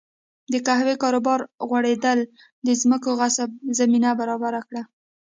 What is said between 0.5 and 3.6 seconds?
د قهوې کاروبار غوړېدل د ځمکو غصب